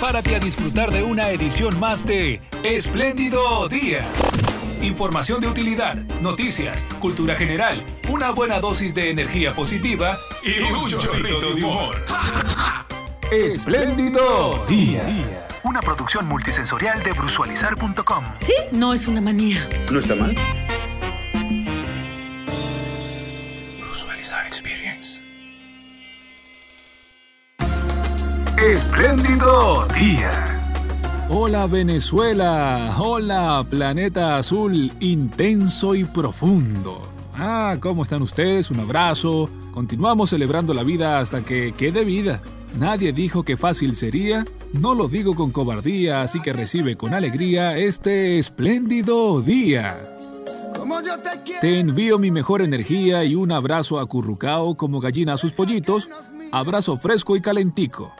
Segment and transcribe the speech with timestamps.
[0.00, 4.08] prepárate a disfrutar de una edición más de Espléndido Día.
[4.80, 7.78] Información de utilidad, noticias, cultura general,
[8.08, 11.94] una buena dosis de energía positiva y un chorrito de humor.
[13.30, 15.02] Espléndido Día.
[15.64, 18.24] Una producción multisensorial de brusualizar.com.
[18.40, 19.68] Sí, no es una manía.
[19.92, 20.34] ¿No está mal?
[28.58, 30.30] Espléndido Día.
[31.30, 37.00] Hola Venezuela, hola planeta azul intenso y profundo.
[37.34, 38.70] Ah, ¿cómo están ustedes?
[38.70, 39.48] Un abrazo.
[39.72, 42.42] Continuamos celebrando la vida hasta que quede vida.
[42.78, 47.76] Nadie dijo que fácil sería, no lo digo con cobardía, así que recibe con alegría
[47.78, 49.98] este espléndido día.
[51.60, 56.08] Te envío mi mejor energía y un abrazo acurrucao como gallina a sus pollitos,
[56.52, 58.12] abrazo fresco y calentico.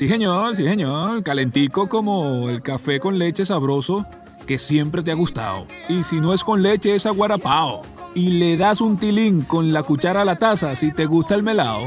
[0.00, 4.06] Sí, señor, sí, señor, calentico como el café con leche sabroso
[4.46, 5.66] que siempre te ha gustado.
[5.90, 7.82] Y si no es con leche, es aguarapao.
[8.14, 11.42] Y le das un tilín con la cuchara a la taza si te gusta el
[11.42, 11.86] melao.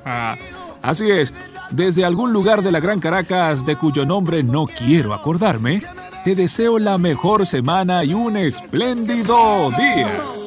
[0.80, 1.34] Así es,
[1.70, 5.82] desde algún lugar de la Gran Caracas, de cuyo nombre no quiero acordarme,
[6.24, 10.37] te deseo la mejor semana y un espléndido día.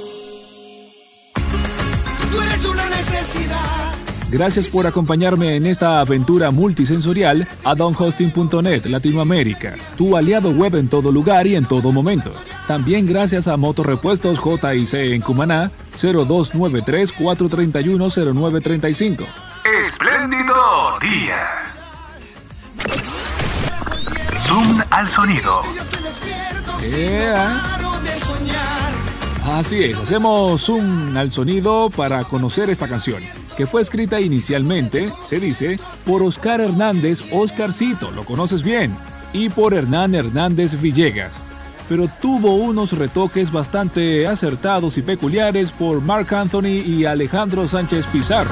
[4.31, 11.11] Gracias por acompañarme en esta aventura multisensorial a donhosting.net Latinoamérica, tu aliado web en todo
[11.11, 12.31] lugar y en todo momento.
[12.65, 15.69] También gracias a Motorrepuestos JIC en Cumaná
[16.01, 19.25] 0293 431 0935.
[19.85, 20.55] Espléndido
[21.01, 21.47] día.
[24.47, 25.61] Zoom al sonido.
[26.89, 27.81] Yeah.
[29.45, 33.21] Así es, hacemos zoom al sonido para conocer esta canción,
[33.57, 38.95] que fue escrita inicialmente, se dice, por Oscar Hernández Oscarcito, lo conoces bien,
[39.33, 41.41] y por Hernán Hernández Villegas,
[41.87, 48.51] pero tuvo unos retoques bastante acertados y peculiares por Mark Anthony y Alejandro Sánchez Pizarro.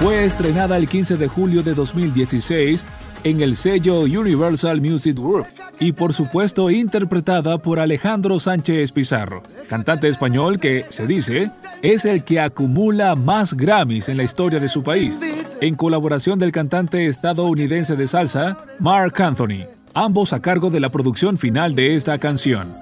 [0.00, 2.84] Fue estrenada el 15 de julio de 2016
[3.24, 5.46] en el sello Universal Music Group
[5.80, 11.50] y por supuesto interpretada por Alejandro Sánchez Pizarro, cantante español que, se dice,
[11.82, 15.18] es el que acumula más Grammys en la historia de su país,
[15.60, 21.38] en colaboración del cantante estadounidense de salsa, Mark Anthony, ambos a cargo de la producción
[21.38, 22.74] final de esta canción.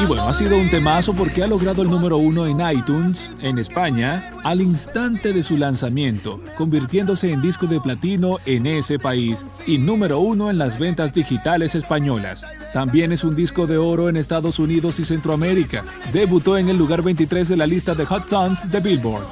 [0.00, 3.58] Y bueno, ha sido un temazo porque ha logrado el número uno en iTunes, en
[3.58, 9.78] España, al instante de su lanzamiento, convirtiéndose en disco de platino en ese país y
[9.78, 12.44] número uno en las ventas digitales españolas.
[12.72, 15.84] También es un disco de oro en Estados Unidos y Centroamérica.
[16.12, 19.26] Debutó en el lugar 23 de la lista de Hot Songs de Billboard.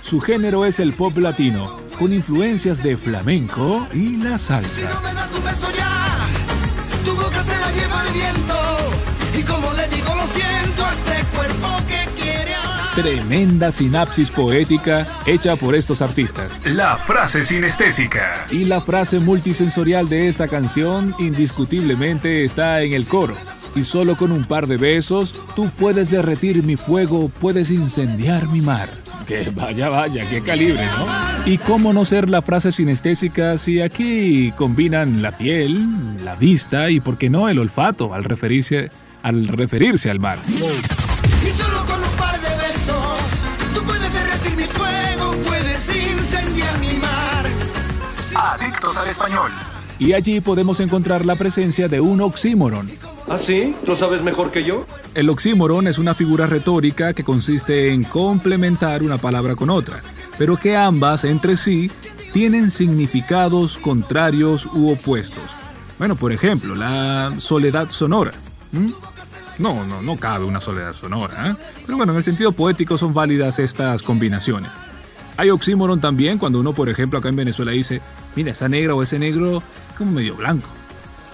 [0.00, 4.88] Su género es el pop latino, con influencias de flamenco y la salsa.
[4.88, 6.28] No me das un beso ya,
[7.04, 8.65] tu boca se lleva el viento.
[12.96, 16.62] Tremenda sinapsis poética hecha por estos artistas.
[16.64, 18.46] La frase sinestésica.
[18.50, 23.34] Y la frase multisensorial de esta canción indiscutiblemente está en el coro.
[23.74, 28.62] Y solo con un par de besos, tú puedes derretir mi fuego, puedes incendiar mi
[28.62, 28.88] mar.
[29.26, 31.06] Que vaya, vaya, qué calibre, ¿no?
[31.44, 37.00] Y cómo no ser la frase sinestésica si aquí combinan la piel, la vista y,
[37.00, 38.90] por qué no, el olfato al referirse,
[39.22, 40.38] al, referirse al mar.
[48.76, 49.50] Adictos al español.
[49.98, 52.90] Y allí podemos encontrar la presencia de un oxímoron.
[53.26, 53.74] ¿Ah, sí?
[53.86, 54.86] ¿Lo sabes mejor que yo?
[55.14, 60.02] El oxímoron es una figura retórica que consiste en complementar una palabra con otra,
[60.36, 61.90] pero que ambas entre sí
[62.34, 65.50] tienen significados contrarios u opuestos.
[65.98, 68.32] Bueno, por ejemplo, la soledad sonora.
[68.72, 68.90] ¿Mm?
[69.58, 71.50] No, no, no cabe una soledad sonora.
[71.50, 71.56] ¿eh?
[71.86, 74.72] Pero bueno, en el sentido poético son válidas estas combinaciones.
[75.38, 78.02] Hay oxímoron también cuando uno, por ejemplo, acá en Venezuela dice,
[78.36, 79.62] mira, esa negra o ese negro
[79.96, 80.68] como medio blanco.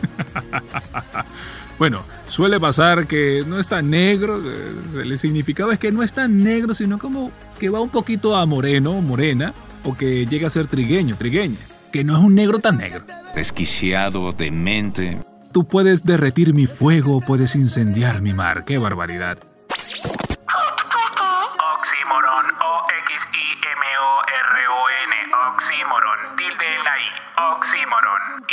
[1.78, 6.12] bueno, suele pasar que no es tan negro, eh, el significado es que no es
[6.12, 9.52] tan negro, sino como que va un poquito a moreno, morena,
[9.84, 11.58] o que llega a ser trigueño, trigueña,
[11.93, 13.04] que no es un negro tan negro.
[13.34, 15.19] desquiciado, demente.
[15.52, 19.38] Tú puedes derretir mi fuego, puedes incendiar mi mar, qué barbaridad.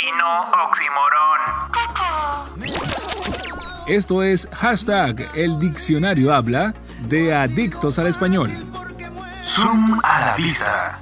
[0.00, 1.38] Y no oxímoron.
[3.86, 6.74] Esto es hashtag El Diccionario Habla
[7.08, 8.50] de Adictos al Español.
[9.44, 10.98] Zoom a la vista.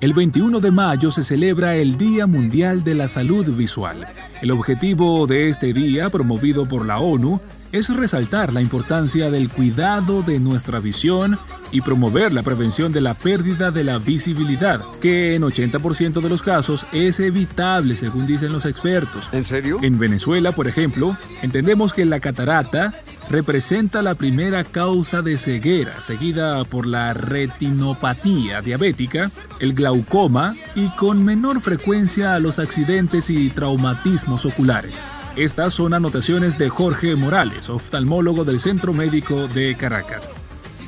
[0.00, 4.06] El 21 de mayo se celebra el Día Mundial de la Salud Visual.
[4.42, 7.40] El objetivo de este día, promovido por la ONU,
[7.74, 11.36] es resaltar la importancia del cuidado de nuestra visión
[11.72, 16.40] y promover la prevención de la pérdida de la visibilidad, que en 80% de los
[16.40, 19.28] casos es evitable según dicen los expertos.
[19.32, 19.80] ¿En serio?
[19.82, 22.94] En Venezuela, por ejemplo, entendemos que la catarata
[23.28, 31.24] representa la primera causa de ceguera, seguida por la retinopatía diabética, el glaucoma y con
[31.24, 34.94] menor frecuencia los accidentes y traumatismos oculares.
[35.36, 40.28] Estas son anotaciones de Jorge Morales, oftalmólogo del Centro Médico de Caracas.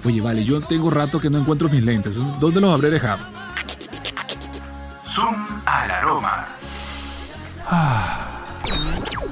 [0.04, 2.14] Oye, vale, yo tengo rato que no encuentro mis lentes.
[2.38, 3.25] ¿Dónde los habré dejado?
[5.12, 5.34] Zoom
[5.66, 6.46] al aroma.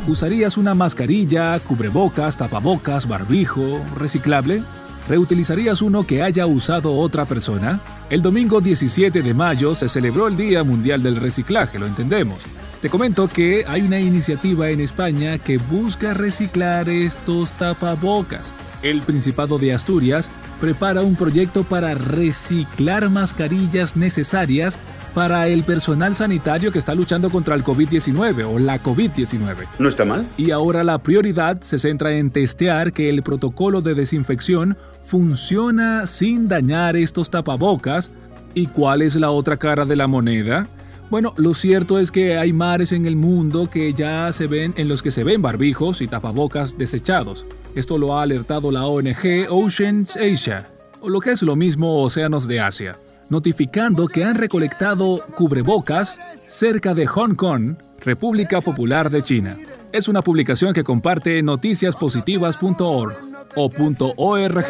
[0.09, 4.65] ¿Usarías una mascarilla, cubrebocas, tapabocas, barbijo, reciclable?
[5.09, 7.79] ¿Reutilizarías uno que haya usado otra persona?
[8.11, 12.41] El domingo 17 de mayo se celebró el Día Mundial del Reciclaje, lo entendemos.
[12.85, 18.53] Te comento que hay una iniciativa en España que busca reciclar estos tapabocas.
[18.83, 20.29] El Principado de Asturias
[20.61, 24.79] prepara un proyecto para reciclar mascarillas necesarias
[25.15, 29.67] para el personal sanitario que está luchando contra el COVID-19 o la COVID-19.
[29.79, 30.27] ¿No está mal?
[30.37, 34.77] Y ahora la prioridad se centra en testear que el protocolo de desinfección
[35.07, 38.11] funciona sin dañar estos tapabocas.
[38.53, 40.69] ¿Y cuál es la otra cara de la moneda?
[41.11, 44.89] Bueno, lo cierto es que hay mares en el mundo que ya se ven en
[44.89, 47.45] los que se ven barbijos y tapabocas desechados.
[47.75, 50.71] Esto lo ha alertado la ONG Oceans Asia,
[51.01, 52.97] o lo que es lo mismo Océanos de Asia,
[53.29, 59.57] notificando que han recolectado cubrebocas cerca de Hong Kong, República Popular de China.
[59.93, 63.17] Es una publicación que comparte noticiaspositivas.org
[63.57, 63.71] o
[64.17, 64.67] .org.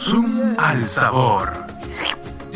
[0.00, 1.71] Zoom al sabor.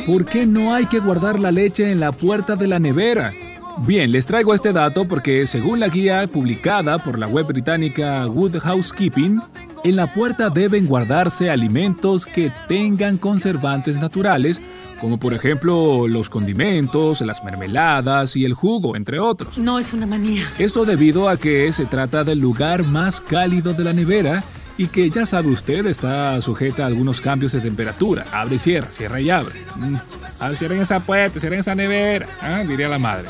[0.07, 3.33] ¿Por qué no hay que guardar la leche en la puerta de la nevera?
[3.79, 8.59] Bien, les traigo este dato porque según la guía publicada por la web británica Good
[8.61, 9.43] Housekeeping,
[9.83, 14.61] en la puerta deben guardarse alimentos que tengan conservantes naturales,
[15.01, 19.59] como por ejemplo los condimentos, las mermeladas y el jugo, entre otros.
[19.59, 20.45] No es una manía.
[20.57, 24.45] Esto debido a que se trata del lugar más cálido de la nevera
[24.79, 28.27] y que ya sabe usted está sujeta a algunos cambios de temperatura.
[28.33, 29.55] Abre y cierra, cierra y abre.
[29.77, 29.97] Mm.
[30.39, 33.29] A ver, cierren esa puerta, cierren esa nevera, ah, diría la madre.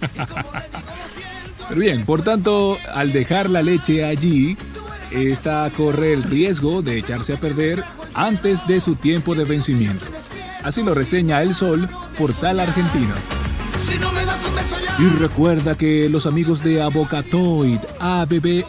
[1.68, 4.56] Pero bien, por tanto, al dejar la leche allí,
[5.10, 7.84] esta corre el riesgo de echarse a perder
[8.14, 10.06] antes de su tiempo de vencimiento.
[10.64, 11.88] Así lo reseña El Sol,
[12.18, 13.14] portal argentino.
[13.82, 14.96] Si no me das un beso ya.
[14.98, 18.64] Y recuerda que los amigos de Avocatoid, A-B-B-O-C-C-A-T-O-I-T,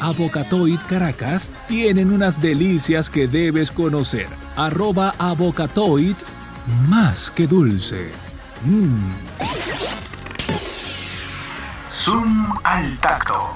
[0.00, 4.28] Avocatoid Caracas, tienen unas delicias que debes conocer.
[4.56, 6.16] Arroba Avocatoid,
[6.88, 8.10] más que dulce.
[8.64, 9.10] Mm.
[12.04, 13.50] Zoom al tacto.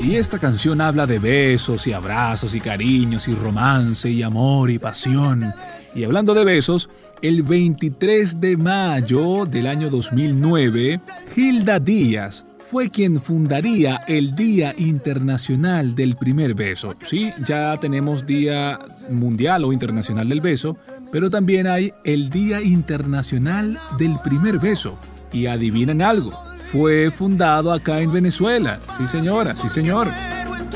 [0.00, 4.78] Y esta canción habla de besos y abrazos y cariños y romance y amor y
[4.78, 5.54] pasión.
[5.94, 6.88] Y hablando de besos,
[7.20, 11.00] el 23 de mayo del año 2009,
[11.36, 16.94] Hilda Díaz fue quien fundaría el Día Internacional del Primer Beso.
[17.00, 18.78] Sí, ya tenemos Día
[19.10, 20.78] Mundial o Internacional del Beso,
[21.10, 24.98] pero también hay el Día Internacional del Primer Beso.
[25.30, 26.32] Y adivinen algo,
[26.72, 28.80] fue fundado acá en Venezuela.
[28.96, 30.08] Sí señora, sí señor.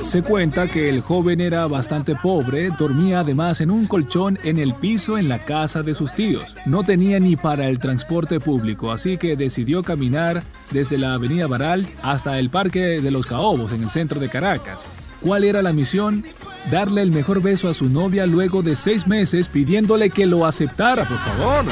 [0.07, 4.73] Se cuenta que el joven era bastante pobre, dormía además en un colchón en el
[4.73, 6.55] piso en la casa de sus tíos.
[6.65, 11.89] No tenía ni para el transporte público, así que decidió caminar desde la avenida Baral
[12.03, 14.87] hasta el Parque de los Caobos en el centro de Caracas.
[15.21, 16.25] ¿Cuál era la misión?
[16.71, 21.05] Darle el mejor beso a su novia luego de seis meses pidiéndole que lo aceptara,
[21.05, 21.65] por favor.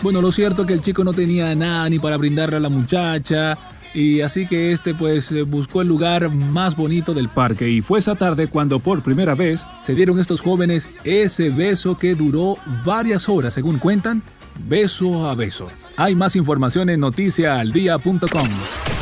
[0.00, 3.58] Bueno, lo cierto que el chico no tenía nada ni para brindarle a la muchacha.
[3.94, 7.98] Y así que este pues eh, buscó el lugar más bonito del parque y fue
[7.98, 13.28] esa tarde cuando por primera vez se dieron estos jóvenes ese beso que duró varias
[13.28, 14.22] horas según cuentan,
[14.68, 15.68] beso a beso.
[15.96, 18.97] Hay más información en noticiaaldia.com.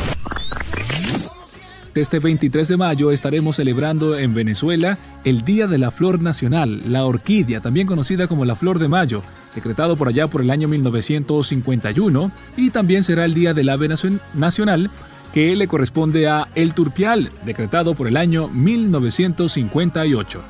[1.96, 7.06] Este 23 de mayo estaremos celebrando en Venezuela el Día de la Flor Nacional, la
[7.06, 9.22] orquídea, también conocida como la Flor de Mayo,
[9.54, 14.20] decretado por allá por el año 1951, y también será el Día del Ave Nacion-
[14.34, 14.90] Nacional,
[15.32, 20.42] que le corresponde a El Turpial, decretado por el año 1958.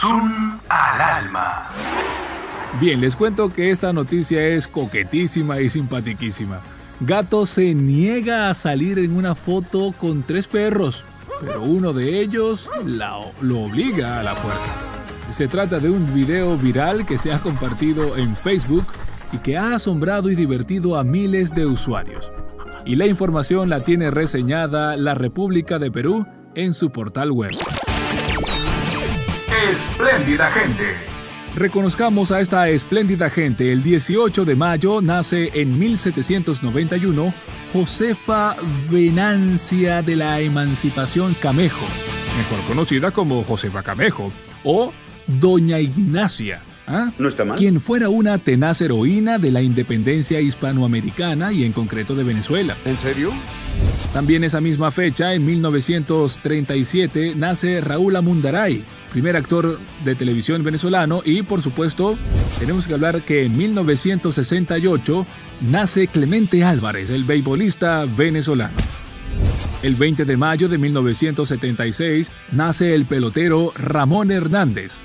[0.00, 1.68] Zoom al alma.
[2.80, 6.60] Bien, les cuento que esta noticia es coquetísima y simpatiquísima.
[7.00, 11.02] Gato se niega a salir en una foto con tres perros.
[11.40, 12.68] pero uno de ellos
[13.40, 14.74] lo obliga a la fuerza.
[15.30, 18.84] Se trata de un video viral que se ha compartido en Facebook
[19.32, 22.30] y que ha asombrado y divertido a miles de usuarios.
[22.84, 27.52] Y la información la tiene reseñada la República de Perú en su portal web.
[29.70, 31.09] Espléndida gente.
[31.56, 33.72] Reconozcamos a esta espléndida gente.
[33.72, 37.34] El 18 de mayo nace en 1791
[37.72, 38.56] Josefa
[38.90, 41.84] Venancia de la Emancipación Camejo,
[42.36, 44.32] mejor conocida como Josefa Camejo,
[44.64, 44.92] o
[45.26, 46.62] Doña Ignacia.
[46.86, 47.10] ¿ah?
[47.18, 47.58] No está mal.
[47.58, 52.76] Quien fuera una tenaz heroína de la independencia hispanoamericana y en concreto de Venezuela.
[52.84, 53.32] ¿En serio?
[54.12, 61.42] También esa misma fecha, en 1937, nace Raúl Amundaray, primer actor de televisión venezolano y
[61.42, 62.16] por supuesto
[62.58, 65.26] tenemos que hablar que en 1968
[65.60, 68.76] nace Clemente Álvarez, el beisbolista venezolano.
[69.82, 74.98] El 20 de mayo de 1976 nace el pelotero Ramón Hernández.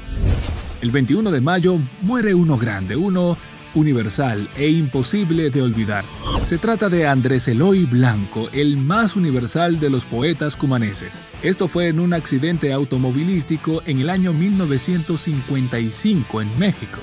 [0.82, 3.38] El 21 de mayo muere uno grande, uno
[3.76, 6.06] universal e imposible de olvidar.
[6.46, 11.20] Se trata de Andrés Eloy Blanco, el más universal de los poetas cumaneses.
[11.44, 17.00] Esto fue en un accidente automovilístico en el año 1955 en México.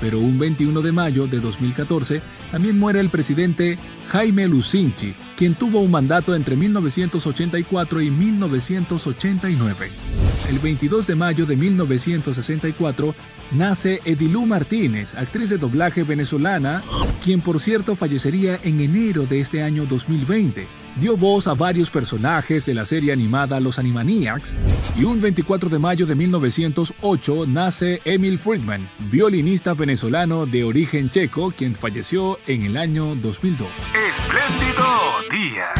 [0.00, 5.80] Pero un 21 de mayo de 2014 también muere el presidente Jaime Lucinchi, quien tuvo
[5.80, 10.29] un mandato entre 1984 y 1989.
[10.48, 13.14] El 22 de mayo de 1964
[13.52, 16.82] nace Edilú Martínez, actriz de doblaje venezolana,
[17.22, 20.66] quien por cierto fallecería en enero de este año 2020.
[20.96, 24.56] Dio voz a varios personajes de la serie animada Los Animaniacs
[24.98, 31.52] y un 24 de mayo de 1908 nace Emil Friedman, violinista venezolano de origen checo,
[31.56, 33.68] quien falleció en el año 2002.
[33.68, 34.84] Espléndido
[35.30, 35.72] día.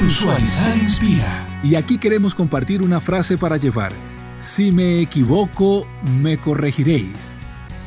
[0.00, 1.47] Brusualizar inspira.
[1.62, 3.92] Y aquí queremos compartir una frase para llevar.
[4.38, 5.88] Si me equivoco,
[6.20, 7.36] me corregiréis.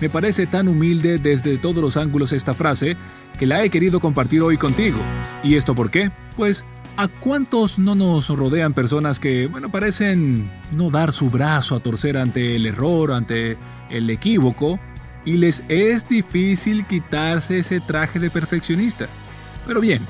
[0.01, 2.97] Me parece tan humilde desde todos los ángulos esta frase
[3.39, 4.97] que la he querido compartir hoy contigo.
[5.41, 6.11] ¿Y esto por qué?
[6.35, 6.65] Pues,
[6.97, 12.17] ¿a cuántos no nos rodean personas que, bueno, parecen no dar su brazo a torcer
[12.17, 13.57] ante el error, ante
[13.89, 14.79] el equívoco,
[15.23, 19.07] y les es difícil quitarse ese traje de perfeccionista?
[19.65, 20.01] Pero bien,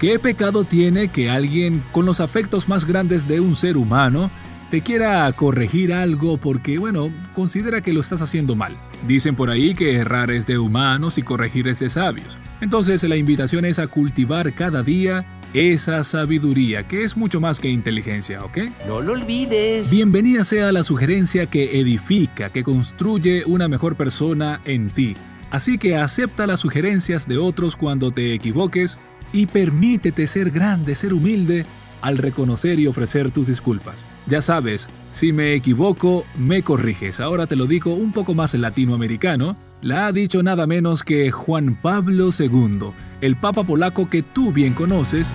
[0.00, 4.30] ¿qué pecado tiene que alguien con los afectos más grandes de un ser humano
[4.70, 8.74] te quiera corregir algo porque, bueno, considera que lo estás haciendo mal.
[9.06, 12.38] Dicen por ahí que errar es de humanos y corregir es de sabios.
[12.62, 17.68] Entonces la invitación es a cultivar cada día esa sabiduría, que es mucho más que
[17.68, 18.58] inteligencia, ¿ok?
[18.86, 19.90] No lo olvides.
[19.90, 25.14] Bienvenida sea la sugerencia que edifica, que construye una mejor persona en ti.
[25.50, 28.98] Así que acepta las sugerencias de otros cuando te equivoques
[29.32, 31.66] y permítete ser grande, ser humilde
[32.00, 34.04] al reconocer y ofrecer tus disculpas.
[34.26, 37.20] Ya sabes, si me equivoco, me corriges.
[37.20, 39.56] Ahora te lo digo un poco más latinoamericano.
[39.82, 44.74] La ha dicho nada menos que Juan Pablo II, el papa polaco que tú bien
[44.74, 45.26] conoces.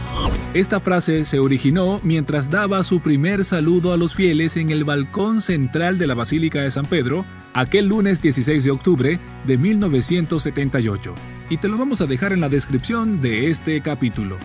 [0.53, 5.41] Esta frase se originó mientras daba su primer saludo a los fieles en el balcón
[5.41, 11.13] central de la Basílica de San Pedro, aquel lunes 16 de octubre de 1978.
[11.49, 14.37] Y te lo vamos a dejar en la descripción de este capítulo.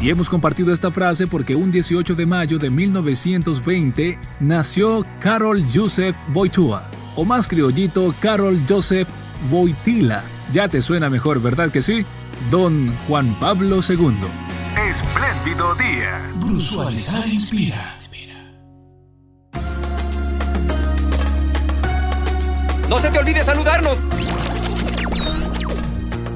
[0.00, 6.16] Y hemos compartido esta frase porque un 18 de mayo de 1920 nació Carol Joseph
[6.32, 6.84] Wojtyła,
[7.16, 9.08] o más criollito Carol Joseph
[9.50, 10.24] Wojtyla.
[10.52, 12.06] Ya te suena mejor, ¿verdad que sí?
[12.50, 14.16] Don Juan Pablo II.
[14.88, 16.32] Espléndido día.
[16.36, 17.98] Brusualizar inspira.
[22.88, 24.00] No se te olvide saludarnos.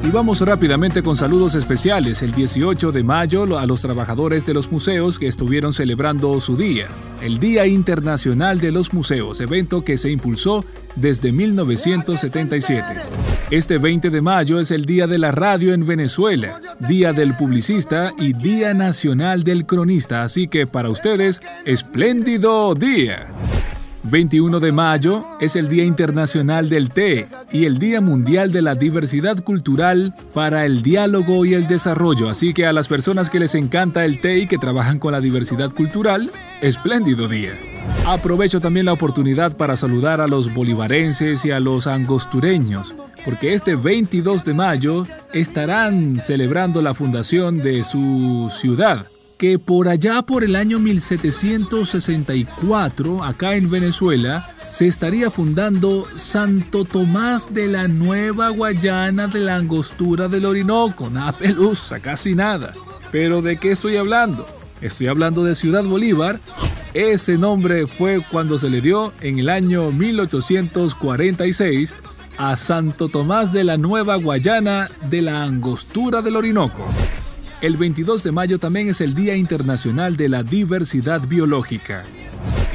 [0.04, 4.70] Y vamos rápidamente con saludos especiales el 18 de mayo a los trabajadores de los
[4.70, 6.88] museos que estuvieron celebrando su día,
[7.22, 10.62] el Día Internacional de los Museos, evento que se impulsó
[10.94, 12.84] desde 1977.
[13.50, 18.12] Este 20 de mayo es el Día de la Radio en Venezuela, Día del Publicista
[18.18, 23.28] y Día Nacional del Cronista, así que para ustedes, espléndido día.
[24.04, 28.74] 21 de mayo es el Día Internacional del Té y el Día Mundial de la
[28.74, 32.28] Diversidad Cultural para el Diálogo y el Desarrollo.
[32.28, 35.20] Así que a las personas que les encanta el té y que trabajan con la
[35.20, 36.30] diversidad cultural,
[36.60, 37.52] espléndido día.
[38.06, 42.94] Aprovecho también la oportunidad para saludar a los bolivarenses y a los angostureños,
[43.24, 49.06] porque este 22 de mayo estarán celebrando la fundación de su ciudad
[49.38, 57.52] que por allá por el año 1764, acá en Venezuela, se estaría fundando Santo Tomás
[57.52, 61.10] de la Nueva Guayana de la Angostura del Orinoco.
[61.10, 62.72] Nada pelusa, casi nada.
[63.12, 64.46] Pero ¿de qué estoy hablando?
[64.80, 66.40] Estoy hablando de Ciudad Bolívar.
[66.94, 71.94] Ese nombre fue cuando se le dio en el año 1846
[72.36, 76.86] a Santo Tomás de la Nueva Guayana de la Angostura del Orinoco.
[77.64, 82.04] El 22 de mayo también es el Día Internacional de la Diversidad Biológica.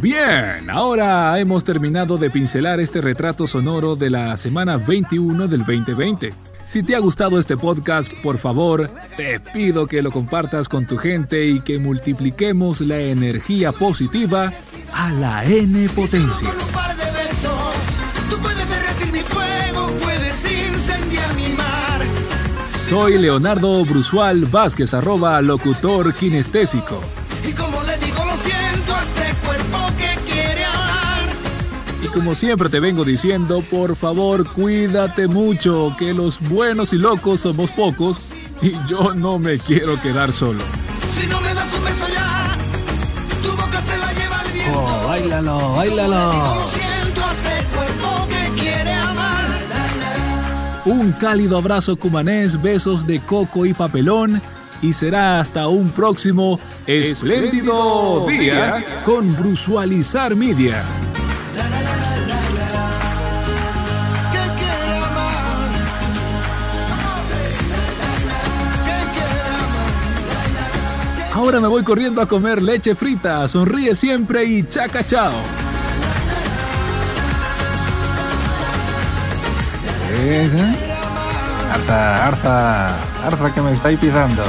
[0.00, 6.51] Bien, ahora hemos terminado de pincelar este retrato sonoro de la semana 21 del 2020.
[6.72, 10.96] Si te ha gustado este podcast, por favor, te pido que lo compartas con tu
[10.96, 14.50] gente y que multipliquemos la energía positiva
[14.90, 16.48] a la N potencia.
[22.88, 27.02] Soy Leonardo Brusual Vázquez, arroba locutor kinestésico.
[32.12, 37.70] Como siempre te vengo diciendo, por favor, cuídate mucho, que los buenos y locos somos
[37.70, 38.20] pocos
[38.60, 40.62] y yo no me quiero quedar solo.
[41.18, 42.56] Si no me das un beso ya,
[43.42, 44.78] tu boca se la lleva el viento.
[44.78, 46.82] Oh, bailalo, bailalo.
[50.84, 54.42] Un cálido abrazo cumanés, besos de coco y papelón.
[54.82, 60.84] Y será hasta un próximo espléndido día con Brusualizar Media.
[71.42, 73.48] Ahora me voy corriendo a comer leche frita.
[73.48, 75.32] Sonríe siempre y chaca chao.
[80.08, 80.48] ¿eh?
[81.72, 84.44] Harta, harta, harta que me estáis pisando.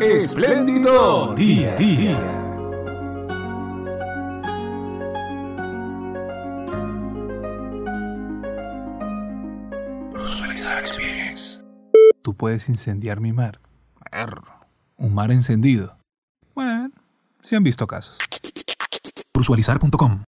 [0.00, 2.43] Espléndido día, día.
[12.24, 13.60] Tú puedes incendiar mi mar.
[14.96, 15.98] Un mar encendido.
[16.54, 16.90] Bueno.
[17.42, 18.16] Se han visto casos.
[19.34, 20.22] Brusualizar.com